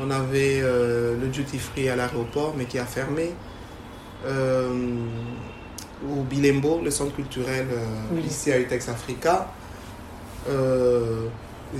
On 0.00 0.10
avait 0.10 0.60
le 0.60 1.28
duty 1.28 1.58
free 1.58 1.88
à 1.88 1.96
l'aéroport, 1.96 2.54
mais 2.58 2.64
qui 2.64 2.78
a 2.78 2.84
fermé. 2.84 3.32
ou 6.04 6.22
Bilembo, 6.24 6.80
le 6.82 6.90
centre 6.90 7.14
culturel 7.14 7.66
ici 8.26 8.52
à 8.52 8.58
Utex 8.58 8.88
Africa 8.88 9.48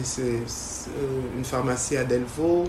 c'est 0.02 0.40
une 1.36 1.44
pharmacie 1.44 1.96
à 1.96 2.04
Delvaux. 2.04 2.64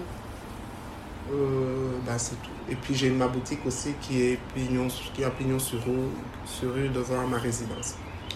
Euh, 1.32 1.98
bah, 2.06 2.18
c'est 2.18 2.42
tout. 2.42 2.50
Et 2.70 2.76
puis 2.76 2.96
j'ai 2.96 3.10
ma 3.10 3.28
boutique 3.28 3.66
aussi 3.66 3.94
qui 4.02 4.22
est 4.22 4.40
pignon, 4.56 4.88
qui 5.14 5.24
a 5.24 5.30
pignon 5.30 5.60
sur 5.60 5.84
rue, 5.84 6.10
sur 6.46 6.74
rue 6.74 6.90
devant 6.90 7.28
ma 7.28 7.38
résidence. 7.38 7.96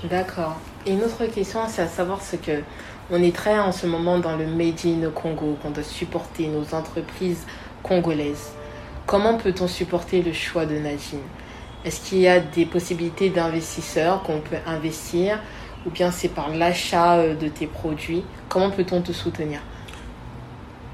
D'accord. 0.09 0.55
Et 0.85 0.93
une 0.93 1.03
autre 1.03 1.25
question, 1.27 1.61
c'est 1.67 1.83
à 1.83 1.87
savoir 1.87 2.23
ce 2.23 2.35
que 2.35 2.63
on 3.11 3.21
est 3.21 3.35
très 3.35 3.59
en 3.59 3.71
ce 3.71 3.85
moment 3.85 4.19
dans 4.19 4.35
le 4.35 4.47
Made 4.47 4.85
in 4.85 5.09
Congo, 5.13 5.57
qu'on 5.61 5.69
doit 5.69 5.83
supporter 5.83 6.47
nos 6.47 6.73
entreprises 6.73 7.45
congolaises. 7.83 8.51
Comment 9.05 9.37
peut-on 9.37 9.67
supporter 9.67 10.21
le 10.21 10.33
choix 10.33 10.65
de 10.65 10.75
Nadine? 10.75 11.19
Est-ce 11.83 11.99
qu'il 11.99 12.19
y 12.19 12.27
a 12.27 12.39
des 12.39 12.65
possibilités 12.65 13.29
d'investisseurs 13.29 14.23
qu'on 14.23 14.39
peut 14.39 14.57
investir 14.65 15.39
ou 15.85 15.89
bien 15.89 16.09
c'est 16.11 16.29
par 16.29 16.49
l'achat 16.49 17.17
euh, 17.17 17.35
de 17.35 17.47
tes 17.47 17.67
produits? 17.67 18.23
Comment 18.49 18.69
peut-on 18.69 19.01
te 19.01 19.11
soutenir? 19.11 19.59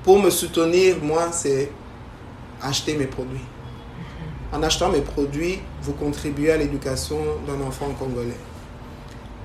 Pour 0.04 0.20
me 0.20 0.30
soutenir, 0.30 0.96
moi, 1.02 1.32
c'est 1.32 1.72
acheter 2.62 2.96
mes 2.96 3.08
produits. 3.08 3.46
En 4.52 4.64
achetant 4.64 4.90
mes 4.90 5.02
produits, 5.02 5.60
vous 5.82 5.94
contribuez 5.94 6.52
à 6.52 6.58
l'éducation 6.58 7.18
d'un 7.46 7.62
enfant 7.66 7.90
congolais. 8.00 8.38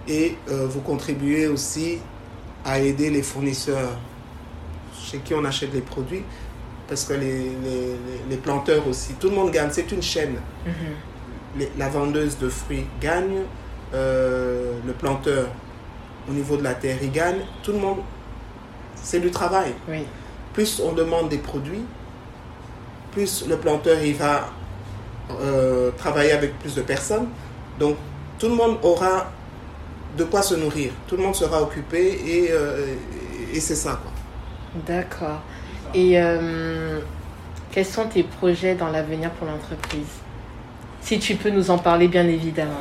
Et 0.08 0.36
euh, 0.50 0.66
vous 0.68 0.80
contribuez 0.80 1.46
aussi 1.46 1.98
à 2.64 2.78
aider 2.78 3.10
les 3.10 3.22
fournisseurs 3.22 3.90
chez 5.00 5.18
qui 5.18 5.34
on 5.34 5.44
achète 5.44 5.72
les 5.74 5.80
produits, 5.80 6.22
parce 6.88 7.04
que 7.04 7.14
les, 7.14 7.38
les, 7.42 7.96
les 8.30 8.36
planteurs 8.36 8.86
aussi, 8.88 9.14
tout 9.14 9.28
le 9.28 9.34
monde 9.36 9.50
gagne, 9.50 9.68
c'est 9.70 9.90
une 9.92 10.02
chaîne. 10.02 10.36
Les- 11.58 11.70
la 11.78 11.88
vendeuse 11.88 12.38
de 12.38 12.48
fruits 12.48 12.86
gagne, 13.00 13.42
euh, 13.94 14.72
le 14.86 14.92
planteur 14.92 15.48
au 16.28 16.32
niveau 16.32 16.56
de 16.56 16.62
la 16.64 16.74
terre, 16.74 16.96
il 17.02 17.10
gagne, 17.12 17.40
tout 17.62 17.72
le 17.72 17.78
monde, 17.78 17.98
c'est 18.94 19.20
du 19.20 19.30
travail. 19.30 19.72
Oui, 19.88 20.04
Plus 20.52 20.80
on 20.84 20.92
demande 20.92 21.28
des 21.28 21.38
produits, 21.38 21.84
plus 23.12 23.44
le 23.48 23.56
planteur 23.56 24.02
il 24.02 24.14
va 24.14 24.48
euh, 25.30 25.90
travailler 25.98 26.32
avec 26.32 26.58
plus 26.58 26.74
de 26.74 26.82
personnes. 26.82 27.26
Donc 27.78 27.96
tout 28.38 28.48
le 28.48 28.54
monde 28.54 28.78
aura 28.82 29.30
de 30.16 30.24
quoi 30.24 30.42
se 30.42 30.54
nourrir. 30.54 30.92
Tout 31.06 31.16
le 31.16 31.22
monde 31.22 31.34
sera 31.34 31.62
occupé 31.62 32.20
et, 32.26 32.48
euh, 32.50 32.94
et 33.54 33.60
c'est 33.60 33.74
ça. 33.76 34.00
Quoi. 34.02 34.12
d'accord. 34.86 35.40
Et 35.94 36.20
euh, 36.20 37.00
quels 37.70 37.86
sont 37.86 38.06
tes 38.06 38.22
projets 38.22 38.74
dans 38.74 38.88
l'avenir 38.88 39.30
pour 39.32 39.46
l'entreprise? 39.46 40.06
Si 41.02 41.18
tu 41.18 41.34
peux 41.36 41.50
nous 41.50 41.70
en 41.70 41.78
parler, 41.78 42.08
bien 42.08 42.26
évidemment. 42.26 42.80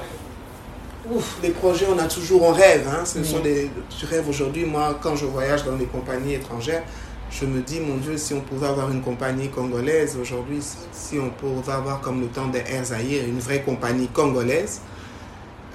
Ouf, 1.10 1.38
les 1.42 1.50
projets, 1.50 1.88
on 1.94 1.98
a 1.98 2.06
toujours, 2.08 2.44
on 2.44 2.52
rêve. 2.54 2.88
Hein. 2.88 3.04
Ce 3.06 3.18
Oui. 3.20 3.26
sont 3.26 3.40
des, 3.40 3.70
tu 3.98 4.06
rêves 4.06 4.28
aujourd'hui. 4.30 4.66
Moi, 4.66 4.98
quand 5.02 5.16
je 5.16 5.26
voyage 5.26 5.64
dans 5.66 5.76
des 5.76 5.86
compagnies 5.86 6.36
étrangères, 6.36 6.84
je 7.32 7.46
me 7.46 7.62
dis, 7.62 7.80
mon 7.80 7.98
Dieu, 7.98 8.18
si 8.18 8.34
on 8.34 8.42
pouvait 8.42 8.68
avoir 8.68 8.92
une 8.92 9.02
compagnie 9.02 9.50
congolaise 9.50 10.18
aujourd'hui, 10.22 10.62
si- 10.62 10.78
si 10.92 11.18
on 11.20 11.30
pouvait 11.30 11.72
avoir 11.74 12.02
comme 12.02 12.22
le 12.22 12.28
temps 12.28 12.48
des 12.48 12.60
Air 12.60 12.84
Zaïre, 12.86 13.24
une 13.28 13.40
vraie 13.40 13.62
compagnie 13.62 14.08
congolaise 14.10 14.82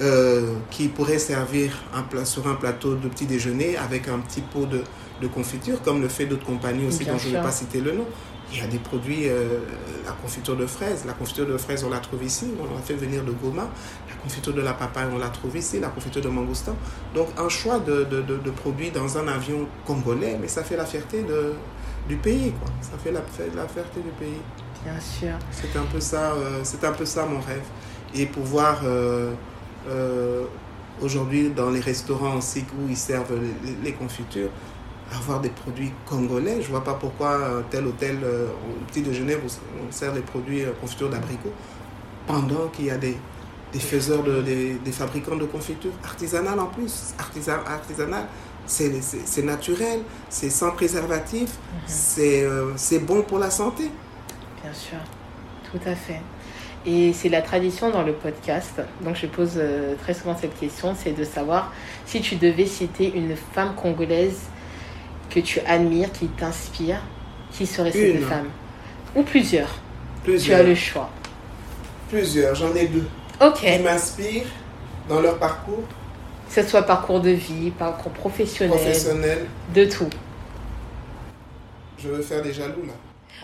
euh, 0.00 0.52
qui 0.70 0.88
pourrait 0.88 1.18
servir 1.18 1.70
un 1.94 2.02
plat, 2.02 2.24
sur 2.24 2.46
un 2.48 2.54
plateau 2.54 2.94
de 2.94 3.08
petit 3.08 3.26
déjeuner 3.26 3.76
avec 3.76 4.08
un 4.08 4.18
petit 4.18 4.40
pot 4.42 4.66
de, 4.66 4.82
de 5.22 5.26
confiture, 5.28 5.80
comme 5.82 6.00
le 6.02 6.08
fait 6.08 6.26
d'autres 6.26 6.44
compagnies 6.46 6.86
aussi 6.86 7.04
Bien 7.04 7.14
dont 7.14 7.18
je 7.18 7.28
ne 7.28 7.32
vais 7.34 7.40
pas 7.42 7.50
citer 7.52 7.80
le 7.80 7.92
nom. 7.92 8.04
Il 8.52 8.58
y 8.58 8.60
a 8.62 8.66
des 8.68 8.78
produits, 8.78 9.28
euh, 9.28 9.58
la 10.04 10.12
confiture 10.12 10.56
de 10.56 10.66
fraises. 10.66 11.04
La 11.04 11.14
confiture 11.14 11.46
de 11.46 11.56
fraises, 11.56 11.82
on 11.82 11.90
la 11.90 11.98
trouve 11.98 12.22
ici. 12.22 12.46
On 12.60 12.72
l'a 12.76 12.80
fait 12.80 12.94
venir 12.94 13.24
de 13.24 13.32
Goma. 13.32 13.68
La 14.08 14.14
confiture 14.22 14.54
de 14.54 14.60
la 14.62 14.72
papaye, 14.72 15.06
on 15.12 15.18
la 15.18 15.30
trouve 15.30 15.56
ici. 15.56 15.80
La 15.80 15.88
confiture 15.88 16.22
de 16.22 16.28
mangoustan. 16.28 16.76
Donc, 17.12 17.26
un 17.38 17.48
choix 17.48 17.80
de, 17.80 18.04
de, 18.04 18.22
de- 18.22 18.36
de 18.36 18.50
produits 18.50 18.90
dans 18.92 19.18
un 19.18 19.26
avion 19.26 19.66
congolais, 19.84 20.38
mais 20.40 20.46
ça 20.46 20.62
fait 20.62 20.76
la 20.76 20.84
fierté 20.86 21.22
de, 21.22 21.54
du 22.08 22.14
pays. 22.16 22.52
Quoi. 22.60 22.68
Ça 22.82 22.96
fait 23.02 23.10
la, 23.10 23.20
la 23.56 23.66
fierté 23.66 24.00
du 24.00 24.10
pays. 24.10 24.40
Bien 24.84 25.00
sûr. 25.00 25.36
C'est 25.50 25.76
un 25.76 25.84
peu 25.92 25.98
ça, 25.98 26.34
euh, 26.34 26.60
c'est 26.62 26.84
un 26.84 26.92
peu 26.92 27.04
ça 27.04 27.26
mon 27.26 27.40
rêve. 27.40 27.64
Et 28.14 28.26
pouvoir 28.26 28.80
euh, 28.84 29.32
euh, 29.88 30.44
aujourd'hui 31.02 31.50
dans 31.50 31.70
les 31.70 31.80
restaurants 31.80 32.36
aussi 32.36 32.64
où 32.78 32.88
ils 32.88 32.96
servent 32.96 33.34
les, 33.64 33.76
les 33.82 33.92
confitures, 33.92 34.50
avoir 35.12 35.40
des 35.40 35.50
produits 35.50 35.92
congolais. 36.04 36.60
Je 36.62 36.68
vois 36.68 36.84
pas 36.84 36.94
pourquoi 36.94 37.32
euh, 37.32 37.62
tel 37.70 37.86
hôtel 37.86 38.18
euh, 38.22 38.48
au 38.48 38.84
petit 38.86 39.02
déjeuner 39.02 39.36
on 39.36 39.92
sert 39.92 40.12
des 40.12 40.20
produits 40.20 40.62
euh, 40.62 40.72
confitures 40.80 41.10
d'abricots 41.10 41.52
pendant 42.26 42.68
qu'il 42.72 42.86
y 42.86 42.90
a 42.90 42.96
des, 42.96 43.16
des 43.72 43.78
faiseurs 43.78 44.22
de, 44.22 44.42
des, 44.42 44.74
des 44.74 44.92
fabricants 44.92 45.36
de 45.36 45.44
confitures 45.44 45.92
artisanales 46.04 46.58
en 46.58 46.66
plus, 46.66 47.14
artisan, 47.18 47.58
artisanales. 47.66 48.26
C'est 48.68 49.44
naturel, 49.44 50.00
c'est 50.28 50.50
sans 50.50 50.72
préservatif, 50.72 51.50
c'est 51.86 52.42
euh, 52.42 52.72
c'est 52.74 52.98
bon 52.98 53.22
pour 53.22 53.38
la 53.38 53.48
santé. 53.48 53.92
Bien 54.60 54.74
sûr, 54.74 54.98
tout 55.70 55.78
à 55.86 55.94
fait. 55.94 56.20
Et 56.86 57.12
c'est 57.12 57.28
la 57.28 57.42
tradition 57.42 57.90
dans 57.90 58.02
le 58.02 58.12
podcast. 58.12 58.80
Donc 59.00 59.16
je 59.16 59.26
pose 59.26 59.54
euh, 59.56 59.94
très 60.02 60.14
souvent 60.14 60.36
cette 60.36 60.56
question, 60.58 60.94
c'est 60.96 61.12
de 61.12 61.24
savoir 61.24 61.72
si 62.06 62.20
tu 62.20 62.36
devais 62.36 62.66
citer 62.66 63.12
une 63.14 63.34
femme 63.36 63.74
congolaise 63.74 64.42
que 65.30 65.40
tu 65.40 65.58
admires, 65.66 66.12
qui 66.12 66.28
t'inspire, 66.28 67.00
qui 67.50 67.66
serait 67.66 67.90
cette 67.90 68.14
Une. 68.14 68.22
femme? 68.22 68.48
Ou 69.16 69.22
plusieurs. 69.24 69.68
Tu 70.24 70.30
Plusieurs. 70.30 70.60
as 70.60 70.62
le 70.62 70.74
choix. 70.76 71.10
Plusieurs, 72.08 72.54
j'en 72.54 72.72
ai 72.74 72.86
deux. 72.86 73.06
Ok. 73.40 73.54
Qui 73.60 73.78
m'inspirent 73.80 74.46
dans 75.08 75.20
leur 75.20 75.38
parcours? 75.38 75.82
Que 76.48 76.62
ce 76.62 76.68
soit 76.68 76.82
parcours 76.82 77.20
de 77.20 77.30
vie, 77.30 77.70
parcours 77.72 78.12
professionnel, 78.12 78.76
professionnel. 78.78 79.46
de 79.74 79.84
tout. 79.86 80.08
Je 81.98 82.08
veux 82.08 82.22
faire 82.22 82.42
des 82.42 82.52
jaloux 82.52 82.84
là. 82.86 82.92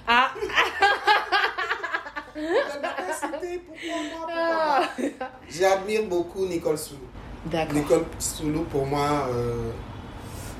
Ah, 0.06 0.30
Pourquoi 2.34 4.02
moi, 4.02 4.26
pourquoi 4.26 4.34
ah. 4.36 4.88
J'admire 5.50 6.04
beaucoup 6.08 6.46
Nicole 6.46 6.78
Soulou. 6.78 7.00
D'accord. 7.46 7.74
Nicole 7.74 8.04
Soulou, 8.18 8.62
pour 8.64 8.86
moi, 8.86 9.28
euh, 9.32 9.70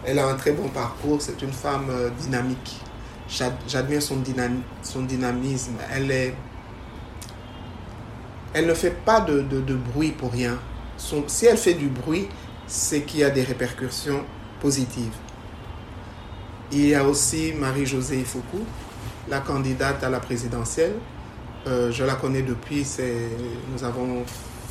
elle 0.04 0.18
a 0.18 0.26
un 0.26 0.34
très 0.34 0.52
bon 0.52 0.68
parcours. 0.68 1.20
C'est 1.22 1.40
une 1.42 1.52
femme 1.52 1.86
euh, 1.90 2.10
dynamique. 2.18 2.80
J'ad- 3.28 3.52
J'admire 3.66 4.02
son, 4.02 4.16
dynam- 4.16 4.62
son 4.82 5.02
dynamisme. 5.02 5.76
Elle 5.92 6.10
est. 6.10 6.34
Elle 8.54 8.66
ne 8.66 8.74
fait 8.74 8.90
pas 9.04 9.20
de, 9.20 9.40
de- 9.40 9.60
de 9.60 9.74
bruit 9.74 10.10
pour 10.12 10.32
rien. 10.32 10.58
Son- 10.98 11.24
si 11.26 11.46
elle 11.46 11.56
fait 11.56 11.74
du 11.74 11.86
bruit, 11.88 12.28
c'est 12.66 13.02
qu'il 13.02 13.20
y 13.20 13.24
a 13.24 13.30
des 13.30 13.42
répercussions 13.42 14.24
positives. 14.60 15.14
Il 16.70 16.86
y 16.86 16.94
a 16.94 17.04
aussi 17.04 17.52
Marie-Josée 17.54 18.20
Ifoku, 18.20 18.58
la 19.28 19.40
candidate 19.40 20.02
à 20.04 20.10
la 20.10 20.20
présidentielle. 20.20 20.94
Euh, 21.66 21.92
je 21.92 22.02
la 22.04 22.14
connais 22.14 22.42
depuis, 22.42 22.84
nous 23.72 23.84
avons 23.84 24.24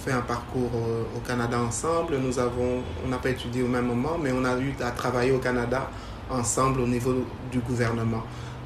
fait 0.03 0.11
un 0.11 0.21
parcours 0.21 0.71
euh, 0.75 1.03
au 1.15 1.19
Canada 1.25 1.57
ensemble. 1.59 2.17
Nous 2.17 2.37
avons, 2.39 2.81
on 3.05 3.07
n'a 3.07 3.17
pas 3.17 3.29
étudié 3.29 3.63
au 3.63 3.67
même 3.67 3.85
moment, 3.85 4.17
mais 4.21 4.31
on 4.33 4.43
a 4.43 4.57
eu 4.59 4.73
à 4.83 4.91
travailler 4.91 5.31
au 5.31 5.37
Canada 5.39 5.89
ensemble 6.29 6.81
au 6.81 6.87
niveau 6.87 7.13
du 7.51 7.59
gouvernement. 7.59 8.23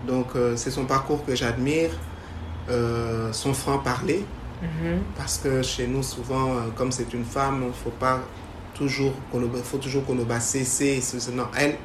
Donc 0.08 0.28
euh, 0.36 0.56
c'est 0.56 0.72
son 0.72 0.86
parcours 0.86 1.24
que 1.26 1.36
j'admire, 1.36 1.92
euh, 2.70 3.32
son 3.32 3.54
franc-parler, 3.54 4.24
Mhm. 4.62 5.02
parce 5.18 5.38
que 5.38 5.62
chez 5.62 5.86
nous 5.86 6.02
souvent, 6.02 6.52
euh, 6.56 6.60
comme 6.76 6.92
c'est 6.92 7.14
une 7.14 7.26
femme, 7.26 7.66
il 7.68 7.74
faut 7.74 7.90
pas 8.00 8.22
toujours, 8.74 9.14
faut 9.64 9.78
toujours 9.78 10.04
cesser. 10.40 11.02
ce- 11.02 11.20
ce- 11.20 11.32
Non, 11.32 11.48
elle, 11.58 11.76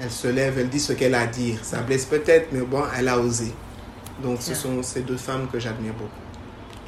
elle 0.00 0.10
se 0.10 0.28
lève, 0.28 0.56
elle 0.58 0.68
dit 0.68 0.78
ce 0.80 0.92
qu'elle 0.92 1.14
a 1.16 1.22
à 1.22 1.26
dire. 1.26 1.58
Ça 1.62 1.80
blesse 1.80 2.04
peut-être, 2.04 2.48
mais 2.52 2.60
bon, 2.60 2.82
elle 2.96 3.08
a 3.08 3.18
osé. 3.18 3.52
Donc 4.22 4.40
ce 4.40 4.54
sont 4.54 4.82
ces 4.82 5.02
deux 5.02 5.16
femmes 5.16 5.48
que 5.52 5.58
j'admire 5.58 5.92
beaucoup. 5.92 6.10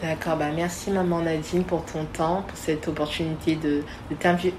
D'accord, 0.00 0.37
bah 0.37 0.50
merci 0.54 0.92
maman 0.92 1.23
Nadine 1.23 1.64
pour 1.64 1.85
ton 1.85 2.04
temps, 2.04 2.44
pour 2.47 2.56
cette 2.56 2.87
opportunité 2.87 3.56
de, 3.56 3.82
de 4.11 4.16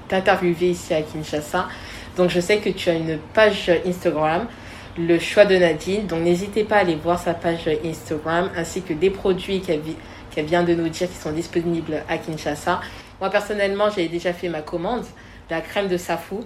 t'interviewer 0.09 0.71
ici 0.71 0.93
à 0.93 1.01
Kinshasa. 1.01 1.69
Donc 2.17 2.29
je 2.29 2.41
sais 2.41 2.57
que 2.57 2.69
tu 2.69 2.89
as 2.89 2.95
une 2.95 3.17
page 3.33 3.71
Instagram, 3.85 4.47
le 4.97 5.17
choix 5.17 5.45
de 5.45 5.55
Nadine. 5.55 6.07
Donc 6.07 6.23
n'hésitez 6.23 6.65
pas 6.65 6.75
à 6.75 6.79
aller 6.79 6.95
voir 6.95 7.17
sa 7.17 7.33
page 7.33 7.69
Instagram 7.85 8.49
ainsi 8.57 8.81
que 8.81 8.93
des 8.93 9.09
produits 9.09 9.61
qu'elle 9.61 9.81
qu'elle 10.29 10.45
vient 10.45 10.63
de 10.63 10.75
nous 10.75 10.89
dire 10.89 11.09
qui 11.09 11.15
sont 11.15 11.31
disponibles 11.31 12.03
à 12.09 12.17
Kinshasa. 12.17 12.81
Moi 13.21 13.29
personnellement, 13.29 13.89
j'ai 13.89 14.09
déjà 14.09 14.33
fait 14.33 14.49
ma 14.49 14.61
commande, 14.61 15.05
la 15.49 15.61
crème 15.61 15.87
de 15.87 15.95
safou. 15.97 16.43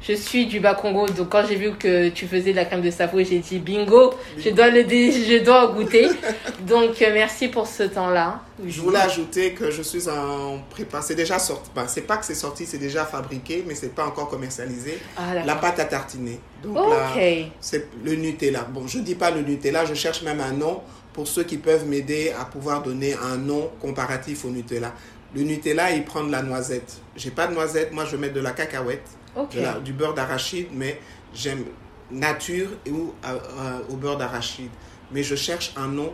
Je 0.00 0.12
suis 0.12 0.46
du 0.46 0.60
Bas-Congo, 0.60 1.08
donc 1.08 1.28
quand 1.28 1.44
j'ai 1.46 1.56
vu 1.56 1.72
que 1.72 2.08
tu 2.10 2.26
faisais 2.26 2.52
de 2.52 2.56
la 2.56 2.64
crème 2.64 2.82
de 2.82 2.90
safou, 2.90 3.18
j'ai 3.18 3.40
dit 3.40 3.58
bingo, 3.58 4.14
je 4.38 4.50
dois 4.50 4.70
le 4.70 4.82
je 4.82 5.44
dois 5.44 5.72
goûter. 5.72 6.08
Donc 6.66 7.00
euh, 7.02 7.10
merci 7.12 7.48
pour 7.48 7.66
ce 7.66 7.82
temps-là. 7.84 8.40
Je 8.64 8.80
voulais 8.80 8.98
ajouter 8.98 9.52
que 9.52 9.70
je 9.70 9.82
suis 9.82 10.08
en 10.08 10.58
prépa. 10.70 11.02
C'est 11.02 11.14
déjà 11.14 11.38
sorti. 11.38 11.70
Ben, 11.74 11.86
c'est 11.88 12.02
pas 12.02 12.16
que 12.16 12.24
c'est 12.24 12.34
sorti, 12.34 12.66
c'est 12.66 12.78
déjà 12.78 13.04
fabriqué, 13.04 13.64
mais 13.66 13.74
c'est 13.74 13.94
pas 13.94 14.06
encore 14.06 14.28
commercialisé. 14.28 14.98
Ah, 15.16 15.34
La 15.44 15.54
pâte 15.56 15.80
à 15.80 15.84
tartiner. 15.84 16.40
Donc 16.62 16.76
là, 16.76 17.12
c'est 17.60 17.88
le 18.04 18.14
Nutella. 18.14 18.66
Bon, 18.72 18.86
je 18.86 18.98
dis 18.98 19.14
pas 19.14 19.30
le 19.30 19.42
Nutella, 19.42 19.84
je 19.84 19.94
cherche 19.94 20.22
même 20.22 20.40
un 20.40 20.52
nom 20.52 20.80
pour 21.12 21.26
ceux 21.26 21.44
qui 21.44 21.56
peuvent 21.56 21.86
m'aider 21.86 22.32
à 22.38 22.44
pouvoir 22.44 22.82
donner 22.82 23.14
un 23.14 23.36
nom 23.36 23.70
comparatif 23.80 24.44
au 24.44 24.50
Nutella. 24.50 24.92
Le 25.34 25.42
Nutella, 25.42 25.90
il 25.92 26.04
prend 26.04 26.24
de 26.24 26.32
la 26.32 26.42
noisette. 26.42 26.98
J'ai 27.16 27.30
pas 27.30 27.46
de 27.46 27.54
noisette, 27.54 27.92
moi 27.92 28.04
je 28.04 28.12
vais 28.12 28.18
mettre 28.18 28.34
de 28.34 28.40
la 28.40 28.52
cacahuète, 28.52 29.02
Ok. 29.36 29.54
de 29.56 29.60
la- 29.60 29.78
du 29.80 29.92
beurre 29.92 30.14
d'arachide, 30.14 30.68
mais 30.72 31.00
j'aime 31.34 31.64
nature 32.10 32.68
ou 32.90 33.12
euh, 33.24 33.28
euh, 33.28 33.78
au 33.90 33.96
beurre 33.96 34.16
d'arachide. 34.18 34.70
mais 35.12 35.22
je 35.22 35.34
cherche 35.36 35.72
un 35.76 35.88
nom 35.88 36.12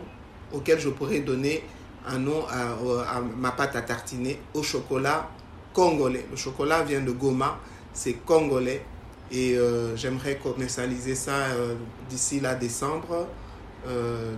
auquel 0.53 0.79
je 0.79 0.89
pourrais 0.89 1.19
donner 1.19 1.63
un 2.07 2.17
nom 2.19 2.45
à, 2.47 3.19
ma 3.37 3.51
pâte 3.51 3.75
à 3.75 3.81
tartiner 3.81 4.39
au 4.53 4.61
chocolat 4.63 5.27
congolais. 5.73 6.25
Le 6.31 6.37
chocolat 6.37 6.83
vient 6.83 7.01
de 7.01 7.11
Goma, 7.11 7.59
c'est 7.93 8.13
congolais. 8.25 8.85
Et 9.31 9.57
euh, 9.57 9.95
j'aimerais 9.97 10.35
commercialiser 10.37 11.15
ça 11.15 11.31
euh, 11.35 11.75
d'ici 12.09 12.39
la 12.39 12.55
décembre. 12.55 13.27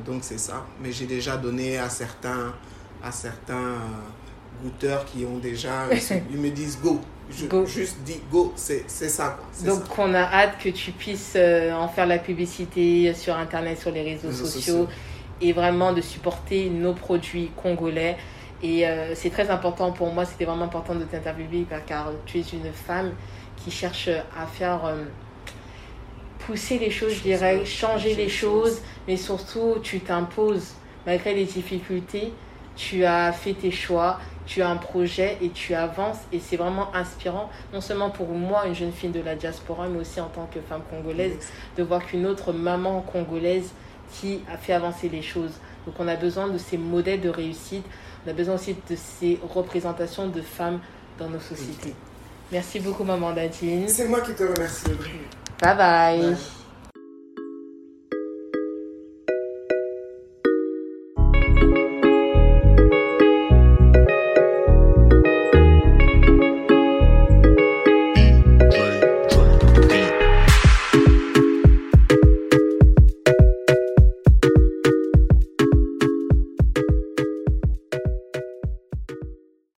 Donc 0.05 0.19
c'est 0.23 0.39
ça. 0.39 0.65
Mais 0.81 0.91
j'ai 0.91 1.05
déjà 1.05 1.37
donné 1.37 1.77
à 1.77 1.89
certains, 1.89 2.53
à 3.03 3.11
certains 3.11 3.75
goûteurs 4.63 5.05
qui 5.05 5.23
ont 5.25 5.37
déjà... 5.37 5.85
ils 6.31 6.37
me 6.45 6.49
disent 6.49 6.79
go. 6.81 6.99
Je, 7.29 7.65
Juste 7.65 7.97
dis 8.05 8.19
go, 8.31 8.53
c'est 8.55 8.87
ça. 8.87 9.37
Donc 9.65 9.81
on 9.97 10.13
a 10.13 10.21
hâte 10.21 10.57
que 10.63 10.69
tu 10.69 10.91
puisses 10.91 11.35
en 11.35 11.87
faire 11.89 12.05
la 12.05 12.19
publicité 12.19 13.13
sur 13.13 13.35
Internet, 13.35 13.79
sur 13.79 13.91
les 13.91 14.01
réseaux, 14.01 14.31
sociaux 14.31 14.87
et 15.41 15.53
vraiment 15.53 15.93
de 15.93 16.01
supporter 16.01 16.69
nos 16.69 16.93
produits 16.93 17.51
congolais. 17.55 18.17
Et 18.63 18.87
euh, 18.87 19.13
c'est 19.13 19.29
très 19.29 19.49
important 19.49 19.91
pour 19.91 20.11
moi, 20.11 20.25
c'était 20.25 20.45
vraiment 20.45 20.65
important 20.65 20.95
de 20.95 21.03
t'interviewer 21.03 21.65
car 21.85 22.11
tu 22.25 22.39
es 22.39 22.41
une 22.41 22.71
femme 22.73 23.11
qui 23.55 23.69
cherche 23.69 24.09
à 24.09 24.47
faire 24.47 24.85
euh, 24.85 25.03
pousser 26.39 26.79
les 26.79 26.89
choses, 26.89 27.13
je 27.13 27.21
dirais, 27.21 27.65
changer 27.65 28.15
les 28.15 28.29
choses, 28.29 28.81
mais 29.07 29.17
surtout 29.17 29.75
tu 29.83 29.99
t'imposes 29.99 30.73
malgré 31.05 31.35
les 31.35 31.45
difficultés. 31.45 32.33
Tu 32.75 33.05
as 33.05 33.31
fait 33.31 33.53
tes 33.53 33.71
choix, 33.71 34.19
tu 34.47 34.61
as 34.61 34.69
un 34.69 34.77
projet 34.77 35.37
et 35.41 35.49
tu 35.49 35.75
avances 35.75 36.19
et 36.31 36.39
c'est 36.39 36.55
vraiment 36.55 36.93
inspirant, 36.95 37.49
non 37.73 37.81
seulement 37.81 38.09
pour 38.09 38.29
moi, 38.29 38.65
une 38.65 38.73
jeune 38.73 38.93
fille 38.93 39.09
de 39.09 39.19
la 39.21 39.35
diaspora, 39.35 39.87
mais 39.87 39.99
aussi 39.99 40.19
en 40.19 40.29
tant 40.29 40.47
que 40.51 40.59
femme 40.61 40.81
congolaise, 40.89 41.33
de 41.77 41.83
voir 41.83 42.03
qu'une 42.05 42.25
autre 42.25 42.53
maman 42.53 43.01
congolaise 43.01 43.71
qui 44.11 44.41
a 44.51 44.57
fait 44.57 44.73
avancer 44.73 45.09
les 45.09 45.21
choses. 45.21 45.51
Donc 45.85 45.95
on 45.99 46.07
a 46.07 46.15
besoin 46.15 46.47
de 46.47 46.57
ces 46.57 46.77
modèles 46.77 47.21
de 47.21 47.29
réussite, 47.29 47.85
on 48.25 48.29
a 48.29 48.33
besoin 48.33 48.55
aussi 48.55 48.75
de 48.89 48.95
ces 48.95 49.39
représentations 49.53 50.27
de 50.27 50.41
femmes 50.41 50.79
dans 51.19 51.29
nos 51.29 51.39
sociétés. 51.39 51.93
Merci 52.51 52.79
beaucoup 52.79 53.03
maman 53.03 53.33
Nadine. 53.33 53.87
C'est 53.89 54.07
moi 54.07 54.21
qui 54.21 54.33
te 54.33 54.43
remercie. 54.43 54.85
bye. 55.61 55.75
bye. 55.75 56.37